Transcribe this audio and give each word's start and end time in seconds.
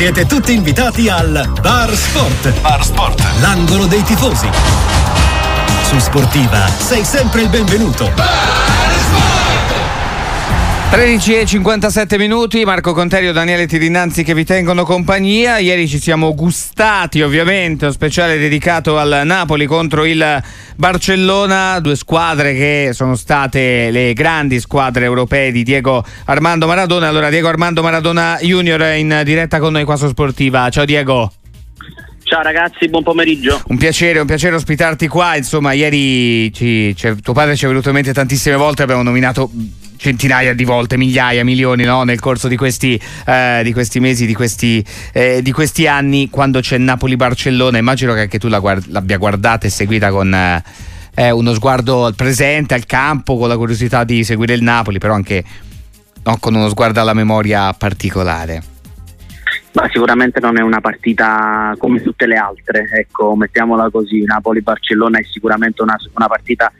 Siete 0.00 0.24
tutti 0.24 0.54
invitati 0.54 1.10
al 1.10 1.46
Bar 1.60 1.94
Sport. 1.94 2.58
Bar 2.62 2.82
Sport. 2.82 3.22
L'angolo 3.40 3.84
dei 3.84 4.02
tifosi. 4.02 4.48
Su 5.82 5.98
Sportiva 5.98 6.66
sei 6.78 7.04
sempre 7.04 7.42
il 7.42 7.50
benvenuto. 7.50 8.10
13 10.90 11.34
e 11.36 11.46
57 11.46 12.18
minuti, 12.18 12.64
Marco 12.64 12.92
Conterio, 12.92 13.30
Daniele 13.32 13.68
Tirinanzi 13.68 14.24
che 14.24 14.34
vi 14.34 14.44
tengono 14.44 14.82
compagnia. 14.82 15.58
Ieri 15.58 15.86
ci 15.86 16.00
siamo 16.00 16.34
gustati 16.34 17.22
ovviamente 17.22 17.86
un 17.86 17.92
speciale 17.92 18.38
dedicato 18.38 18.98
al 18.98 19.22
Napoli 19.24 19.66
contro 19.66 20.04
il 20.04 20.42
Barcellona, 20.74 21.78
due 21.78 21.94
squadre 21.94 22.54
che 22.54 22.90
sono 22.92 23.14
state 23.14 23.92
le 23.92 24.12
grandi 24.14 24.58
squadre 24.58 25.04
europee 25.04 25.52
di 25.52 25.62
Diego 25.62 26.04
Armando 26.24 26.66
Maradona. 26.66 27.06
Allora 27.06 27.30
Diego 27.30 27.46
Armando 27.46 27.82
Maradona 27.82 28.38
Junior 28.40 28.82
in 28.96 29.22
diretta 29.24 29.60
con 29.60 29.70
noi 29.70 29.84
qua 29.84 29.94
su 29.94 30.08
Sportiva. 30.08 30.68
Ciao 30.70 30.84
Diego. 30.84 31.32
Ciao 32.24 32.42
ragazzi, 32.42 32.88
buon 32.88 33.04
pomeriggio. 33.04 33.62
Un 33.68 33.76
piacere, 33.76 34.18
un 34.18 34.26
piacere 34.26 34.56
ospitarti 34.56 35.06
qua. 35.06 35.36
Insomma, 35.36 35.72
ieri 35.72 36.52
ci, 36.52 36.96
tuo 37.22 37.32
padre 37.32 37.54
ci 37.54 37.64
è 37.64 37.68
venuto 37.68 37.88
in 37.90 37.94
mente 37.94 38.12
tantissime 38.12 38.56
volte, 38.56 38.82
abbiamo 38.82 39.02
nominato 39.02 39.50
centinaia 40.00 40.54
di 40.54 40.64
volte, 40.64 40.96
migliaia, 40.96 41.44
milioni 41.44 41.84
no? 41.84 42.04
nel 42.04 42.20
corso 42.20 42.48
di 42.48 42.56
questi, 42.56 42.98
eh, 43.26 43.60
di 43.62 43.72
questi 43.74 44.00
mesi, 44.00 44.24
di 44.24 44.32
questi, 44.32 44.82
eh, 45.12 45.42
di 45.42 45.52
questi, 45.52 45.86
anni, 45.86 46.30
quando 46.30 46.60
c'è 46.60 46.78
Napoli-Barcellona. 46.78 47.76
Immagino 47.76 48.14
che 48.14 48.20
anche 48.20 48.38
tu 48.38 48.48
la 48.48 48.60
guard- 48.60 48.86
l'abbia 48.88 49.18
guardata 49.18 49.66
e 49.66 49.70
seguita 49.70 50.10
con 50.10 50.32
eh, 50.32 51.30
uno 51.30 51.52
sguardo 51.52 52.06
al 52.06 52.14
presente, 52.14 52.72
al 52.72 52.86
campo, 52.86 53.36
con 53.36 53.48
la 53.48 53.58
curiosità 53.58 54.04
di 54.04 54.24
seguire 54.24 54.54
il 54.54 54.62
Napoli, 54.62 54.98
però 54.98 55.12
anche 55.12 55.44
no, 56.24 56.36
con 56.40 56.54
uno 56.54 56.70
sguardo 56.70 57.00
alla 57.00 57.14
memoria 57.14 57.70
particolare. 57.74 58.62
Ma 59.72 59.86
sicuramente 59.92 60.40
non 60.40 60.58
è 60.58 60.62
una 60.62 60.80
partita 60.80 61.74
come 61.78 62.00
tutte 62.00 62.26
le 62.26 62.36
altre, 62.36 62.88
ecco, 62.90 63.36
mettiamola 63.36 63.90
così, 63.90 64.24
Napoli-Barcellona 64.24 65.18
è 65.18 65.24
sicuramente 65.30 65.82
una, 65.82 65.96
una 66.14 66.26
partita 66.26 66.72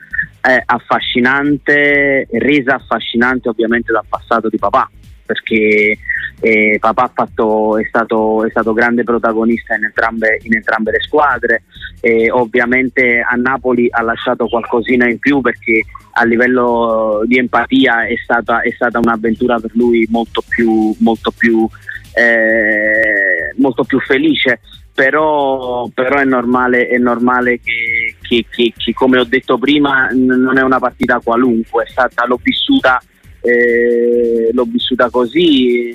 eh, 0.42 0.62
affascinante, 0.64 2.26
resa 2.30 2.76
affascinante 2.76 3.48
ovviamente 3.48 3.92
dal 3.92 4.04
passato 4.08 4.48
di 4.48 4.58
papà, 4.58 4.90
perché 5.24 5.98
eh, 6.40 6.78
papà 6.80 7.10
fatto, 7.14 7.78
è, 7.78 7.84
stato, 7.86 8.44
è, 8.44 8.50
stato, 8.50 8.72
grande 8.72 9.04
protagonista 9.04 9.74
in 9.74 9.84
entrambe, 9.84 10.40
in 10.42 10.54
entrambe 10.54 10.92
le 10.92 11.00
squadre, 11.00 11.64
e 12.00 12.30
ovviamente 12.30 13.20
a 13.20 13.34
Napoli 13.36 13.88
ha 13.90 14.02
lasciato 14.02 14.48
qualcosina 14.48 15.08
in 15.08 15.18
più 15.18 15.40
perché 15.40 15.84
a 16.12 16.24
livello 16.24 17.22
di 17.26 17.36
empatia 17.38 18.06
è 18.06 18.16
stata, 18.22 18.62
è 18.62 18.70
stata 18.70 18.98
un'avventura 18.98 19.60
per 19.60 19.70
lui 19.74 20.06
molto 20.10 20.42
più, 20.48 20.94
molto 20.98 21.30
più 21.30 21.68
eh, 22.14 23.54
molto 23.58 23.84
più 23.84 24.00
felice, 24.00 24.60
però, 25.00 25.88
però 25.94 26.18
è, 26.18 26.24
normale, 26.26 26.86
è 26.86 26.98
normale 26.98 27.58
che, 27.58 28.16
che, 28.20 28.44
che, 28.50 28.74
che, 28.76 28.92
come 28.92 29.18
ho 29.18 29.24
detto 29.24 29.56
prima, 29.56 30.10
non 30.12 30.58
è 30.58 30.62
una 30.62 30.78
partita 30.78 31.20
qualunque, 31.24 31.84
è 31.84 31.88
stata, 31.88 32.26
l'ho, 32.26 32.38
vissuta, 32.42 33.00
eh, 33.40 34.50
l'ho 34.52 34.64
vissuta 34.68 35.08
così 35.08 35.88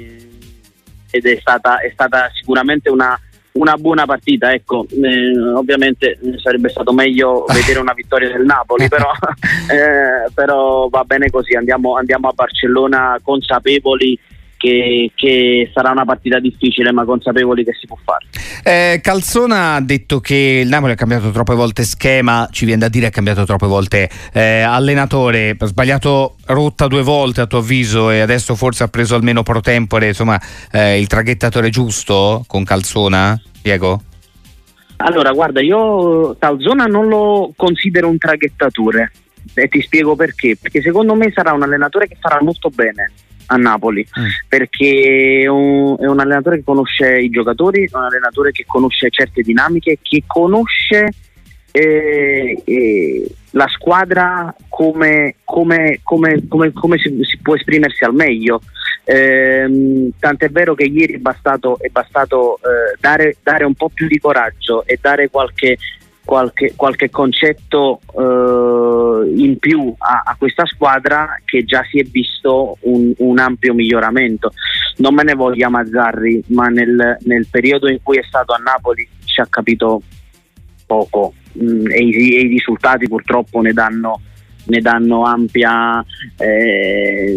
ed 1.11 1.23
è 1.23 1.37
stata, 1.39 1.81
è 1.81 1.91
stata 1.93 2.31
sicuramente 2.33 2.89
una, 2.89 3.15
una 3.51 3.75
buona 3.75 4.07
partita, 4.07 4.51
ecco, 4.51 4.87
eh, 4.89 5.39
ovviamente 5.53 6.17
sarebbe 6.41 6.69
stato 6.69 6.91
meglio 6.91 7.45
vedere 7.53 7.77
una 7.77 7.93
vittoria 7.93 8.31
del 8.31 8.43
Napoli, 8.43 8.87
però, 8.87 9.11
eh, 9.69 10.31
però 10.33 10.87
va 10.89 11.03
bene 11.03 11.29
così, 11.29 11.53
andiamo, 11.53 11.95
andiamo 11.95 12.29
a 12.29 12.33
Barcellona 12.33 13.19
consapevoli 13.21 14.19
che, 14.57 15.11
che, 15.15 15.69
sarà 15.73 15.91
una 15.91 16.05
partita 16.05 16.39
difficile 16.39 16.91
ma 16.91 17.05
consapevoli 17.05 17.63
che 17.63 17.73
si 17.73 17.87
può 17.87 17.97
fare. 18.03 18.25
Eh, 18.63 18.99
Calzona 19.01 19.75
ha 19.75 19.81
detto 19.81 20.19
che 20.19 20.61
il 20.63 20.67
Napoli 20.67 20.93
ha 20.93 20.95
cambiato 20.95 21.31
troppe 21.31 21.53
volte 21.53 21.83
schema, 21.83 22.47
ci 22.51 22.65
viene 22.65 22.81
da 22.81 22.89
dire 22.89 23.07
ha 23.07 23.09
cambiato 23.09 23.45
troppe 23.45 23.67
volte 23.67 24.09
eh, 24.33 24.61
allenatore, 24.61 25.55
ha 25.57 25.65
sbagliato 25.65 26.35
rotta 26.47 26.87
due 26.87 27.03
volte 27.03 27.41
a 27.41 27.45
tuo 27.45 27.59
avviso 27.59 28.09
e 28.09 28.19
adesso 28.19 28.55
forse 28.55 28.83
ha 28.83 28.87
preso 28.87 29.15
almeno 29.15 29.43
pro 29.43 29.61
tempore 29.61 30.07
insomma, 30.07 30.39
eh, 30.71 30.99
il 30.99 31.07
traghettatore 31.07 31.69
giusto 31.69 32.43
con 32.47 32.63
Calzona, 32.63 33.39
Diego? 33.61 34.01
Allora 34.97 35.31
guarda 35.31 35.61
io 35.61 36.35
Calzona 36.39 36.85
non 36.85 37.07
lo 37.07 37.51
considero 37.55 38.07
un 38.07 38.17
traghettatore 38.17 39.11
e 39.53 39.67
ti 39.67 39.81
spiego 39.81 40.15
perché, 40.15 40.57
perché 40.59 40.81
secondo 40.81 41.13
me 41.15 41.31
sarà 41.33 41.51
un 41.51 41.63
allenatore 41.63 42.07
che 42.07 42.17
farà 42.19 42.41
molto 42.41 42.69
bene 42.69 43.11
a 43.47 43.55
Napoli 43.57 44.05
mm. 44.19 44.25
perché 44.47 45.41
è 45.43 45.47
un, 45.47 45.95
è 45.99 46.05
un, 46.05 46.19
allenatore 46.19 46.57
che 46.57 46.63
conosce 46.63 47.17
i 47.19 47.29
giocatori, 47.29 47.83
è 47.83 47.95
un 47.95 48.03
allenatore 48.03 48.51
che 48.51 48.65
conosce 48.65 49.09
certe 49.09 49.41
dinamiche, 49.41 49.99
che 50.01 50.23
conosce 50.25 51.09
eh, 51.71 52.61
eh, 52.63 53.35
la 53.51 53.67
squadra 53.67 54.55
come, 54.69 55.35
come, 55.43 55.99
come, 56.03 56.41
come 56.47 56.97
si, 56.97 57.17
si, 57.23 57.37
può 57.41 57.55
esprimersi 57.55 58.03
al 58.03 58.13
meglio. 58.13 58.61
Eh, 59.03 60.09
tant'è 60.17 60.49
vero 60.49 60.73
che 60.73 60.85
ieri 60.85 61.13
è 61.13 61.17
bastato, 61.17 61.77
è 61.79 61.89
bastato 61.89 62.57
eh, 62.57 62.97
dare, 62.99 63.35
dare 63.43 63.65
un 63.65 63.75
po' 63.75 63.89
più 63.89 64.07
di 64.07 64.19
coraggio 64.19 64.85
e 64.85 64.97
dare 64.99 65.29
qualche 65.29 65.77
qualche, 66.25 66.73
qualche 66.75 67.09
concetto 67.09 68.01
eh, 68.17 69.31
in 69.35 69.57
più 69.59 69.93
a, 69.97 70.23
a, 70.25 70.35
questa 70.37 70.65
squadra 70.65 71.39
che 71.45 71.63
già 71.63 71.83
si 71.89 71.99
è 71.99 72.03
visto 72.03 72.77
un, 72.81 73.13
un, 73.17 73.39
ampio 73.39 73.73
miglioramento. 73.73 74.51
Non 74.97 75.13
me 75.13 75.23
ne 75.23 75.35
voglia 75.35 75.69
Mazzarri, 75.69 76.43
ma 76.47 76.67
nel, 76.67 77.17
nel, 77.21 77.47
periodo 77.49 77.87
in 77.87 77.99
cui 78.01 78.17
è 78.17 78.23
stato 78.23 78.53
a 78.53 78.57
Napoli 78.57 79.07
ci 79.23 79.39
ha 79.39 79.47
capito 79.47 80.01
poco 80.85 81.33
mh, 81.53 81.63
mm, 81.63 81.91
e, 81.91 81.97
i, 82.03 82.35
e, 82.35 82.39
i, 82.41 82.47
risultati 82.47 83.07
purtroppo 83.07 83.61
ne 83.61 83.71
danno, 83.71 84.19
ne 84.65 84.79
danno 84.81 85.23
ampia 85.23 86.03
eh, 86.37 87.35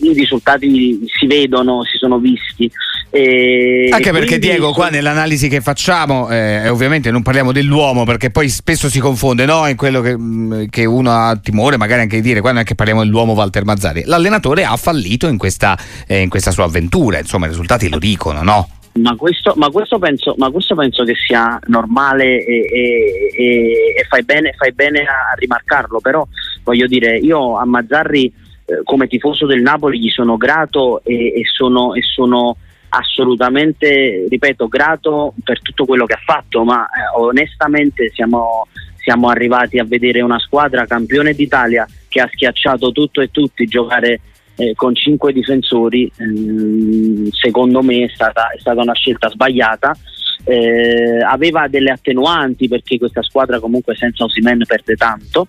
i 0.00 0.12
risultati 0.12 1.00
si 1.06 1.26
vedono, 1.26 1.84
si 1.84 1.96
sono 1.98 2.18
visti 2.18 2.70
e 3.10 3.88
Anche 3.90 4.10
perché 4.12 4.38
Diego, 4.38 4.72
qua 4.72 4.90
nell'analisi 4.90 5.48
che 5.48 5.62
facciamo, 5.62 6.28
eh, 6.28 6.68
ovviamente 6.68 7.10
non 7.10 7.22
parliamo 7.22 7.52
dell'uomo 7.52 8.04
perché 8.04 8.30
poi 8.30 8.50
spesso 8.50 8.90
si 8.90 9.00
confonde 9.00 9.46
no? 9.46 9.66
in 9.66 9.76
quello 9.76 10.02
che, 10.02 10.16
mm, 10.16 10.64
che, 10.68 10.84
uno 10.84 11.10
ha 11.10 11.36
timore 11.36 11.78
magari 11.78 12.02
anche 12.02 12.16
di 12.16 12.22
dire, 12.22 12.40
qua 12.40 12.52
non 12.52 12.60
è 12.60 12.64
che 12.64 12.74
parliamo 12.74 13.02
dell'uomo 13.02 13.32
Walter 13.32 13.64
Mazzari. 13.64 14.02
L'allenatore 14.04 14.64
ha 14.64 14.76
fallito 14.76 15.26
in 15.26 15.38
questa, 15.38 15.78
eh, 16.06 16.20
in 16.20 16.28
questa 16.28 16.50
sua 16.50 16.64
avventura, 16.64 17.18
insomma 17.18 17.46
i 17.46 17.48
risultati 17.48 17.88
lo 17.88 17.98
dicono, 17.98 18.42
no? 18.42 18.68
Ma 19.00 19.14
questo, 19.16 19.54
ma, 19.56 19.68
questo 19.70 19.98
penso, 19.98 20.34
ma 20.38 20.50
questo, 20.50 20.74
penso, 20.74 21.04
che 21.04 21.14
sia 21.14 21.58
normale 21.66 22.44
e, 22.44 22.66
e, 22.72 23.30
e, 23.36 23.94
e 23.96 24.04
fai, 24.08 24.22
bene, 24.22 24.52
fai, 24.56 24.72
bene, 24.72 25.00
a 25.00 25.34
rimarcarlo, 25.36 26.00
però 26.00 26.26
voglio 26.64 26.86
dire, 26.86 27.16
io 27.18 27.56
a 27.56 27.64
Mazzarri 27.64 28.32
eh, 28.64 28.80
come 28.84 29.06
tifoso 29.06 29.46
del 29.46 29.62
Napoli 29.62 29.98
gli 29.98 30.10
sono 30.10 30.36
grato 30.36 31.02
e, 31.04 31.42
sono, 31.52 31.92
sono 32.00 32.56
assolutamente, 32.90 34.26
ripeto, 34.28 34.68
grato 34.68 35.34
per 35.42 35.60
tutto 35.62 35.84
quello 35.84 36.04
che 36.04 36.14
ha 36.14 36.22
fatto, 36.24 36.64
ma 36.64 36.84
eh, 36.84 37.18
onestamente 37.18 38.10
siamo, 38.14 38.66
siamo, 38.96 39.28
arrivati 39.28 39.78
a 39.78 39.84
vedere 39.84 40.20
una 40.20 40.38
squadra 40.38 40.86
campione 40.86 41.34
d'Italia 41.34 41.86
che 42.08 42.20
ha 42.20 42.28
schiacciato 42.32 42.92
tutto 42.92 43.20
e 43.20 43.30
tutti, 43.30 43.66
giocare 43.66 44.20
eh, 44.58 44.74
con 44.74 44.94
cinque 44.94 45.32
difensori, 45.32 46.10
ehm, 46.16 47.28
secondo 47.30 47.80
me 47.80 48.04
è 48.04 48.10
stata, 48.12 48.50
è 48.50 48.58
stata, 48.58 48.82
una 48.82 48.94
scelta 48.94 49.28
sbagliata. 49.30 49.96
Eh, 50.44 51.20
aveva 51.22 51.68
delle 51.68 51.90
attenuanti 51.90 52.68
perché 52.68 52.98
questa 52.98 53.22
squadra 53.22 53.60
comunque 53.60 53.94
senza 53.94 54.24
Osimen 54.24 54.62
perde 54.66 54.96
tanto, 54.96 55.46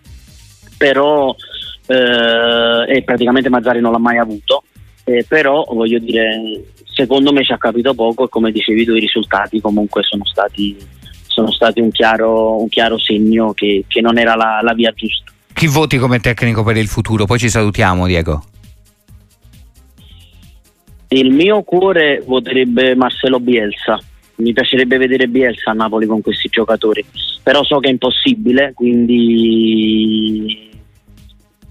però 0.78 1.36
eh, 1.88 3.02
praticamente 3.03 3.50
Mazzari 3.50 3.81
non 3.81 3.92
l'ha 3.92 4.00
mai 4.00 4.18
avuto. 4.18 4.64
Eh, 5.06 5.26
però 5.28 5.66
voglio 5.72 5.97
dire 5.97 6.64
secondo 6.84 7.31
me 7.31 7.44
ci 7.44 7.52
ha 7.52 7.58
capito 7.58 7.96
poco 7.96 8.26
e 8.26 8.29
come 8.29 8.52
dicevi 8.52 8.85
tu 8.85 8.94
i 8.94 9.00
risultati 9.00 9.59
comunque 9.59 10.03
sono 10.03 10.23
stati, 10.26 10.78
sono 11.26 11.52
stati 11.52 11.79
un, 11.79 11.90
chiaro, 11.90 12.61
un, 12.61 12.70
chiaro, 12.70 13.00
segno 13.00 13.53
che, 13.53 13.85
che 13.88 14.02
non 14.02 14.20
era 14.20 14.35
la, 14.35 14.59
la 14.61 14.73
via 14.73 14.91
giusta. 14.91 15.32
Chi 15.52 15.66
voti 15.66 15.97
come 15.97 16.20
tecnico 16.20 16.61
per 16.61 16.78
il 16.78 16.88
futuro? 16.88 17.26
Poi 17.26 17.40
ci 17.40 17.50
salutiamo 17.50 18.06
Diego. 18.06 18.48
Il 21.11 21.32
mio 21.32 21.64
cuore 21.64 22.22
voterebbe 22.26 22.96
Marcelo 22.96 23.40
Bielsa. 23.40 24.00
Mi 24.35 24.53
piacerebbe 24.53 24.97
vedere 24.97 25.28
Bielsa 25.28 25.72
a 25.72 25.73
Napoli 25.73 26.06
con 26.06 26.22
questi 26.22 26.47
giocatori, 26.50 27.03
però 27.44 27.64
so 27.64 27.79
che 27.79 27.90
è 27.90 27.91
impossibile, 27.91 28.73
quindi 28.73 30.70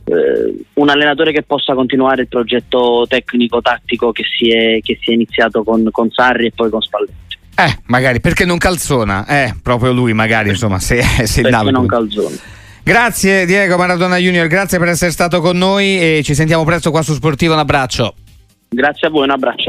eh, 0.05 0.64
un 0.75 0.88
allenatore 0.88 1.32
che 1.32 1.43
possa 1.44 1.75
continuare 1.75 2.23
il 2.23 2.29
progetto 2.29 3.06
tecnico-tattico 3.08 4.12
che 4.12 4.25
si 4.25 4.50
è, 4.50 4.81
che 4.82 4.99
si 5.00 5.11
è 5.11 5.14
iniziato 5.14 5.62
con, 5.62 5.88
con 5.90 6.11
Sarri 6.11 6.46
e 6.46 6.52
poi 6.55 6.69
con 6.69 6.82
Spalletti. 6.82 7.38
Eh, 7.56 7.79
magari 7.87 8.20
perché 8.20 8.44
non 8.44 8.58
calzona? 8.58 9.25
Eh, 9.26 9.55
proprio 9.62 9.93
lui, 9.93 10.12
magari, 10.12 10.50
insomma, 10.50 10.79
se, 10.79 11.00
se 11.25 11.43
perché 11.43 11.70
non 11.70 11.87
calzona. 11.87 12.37
Grazie 12.82 13.46
Diego 13.46 13.76
Maradona 13.76 14.17
Junior, 14.17 14.46
grazie 14.46 14.79
per 14.79 14.88
essere 14.88 15.11
stato 15.11 15.40
con 15.40 15.56
noi 15.58 16.00
e 16.00 16.23
ci 16.25 16.35
sentiamo 16.35 16.64
presto 16.64 16.90
qua 16.90 17.02
su 17.02 17.14
Sportivo. 17.14 17.52
Un 17.52 17.61
abbraccio. 17.61 18.14
Grazie 18.70 19.09
a 19.09 19.11
voi, 19.11 19.25
un 19.25 19.31
abbraccio. 19.31 19.67